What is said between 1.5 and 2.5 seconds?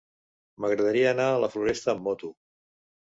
Floresta amb moto.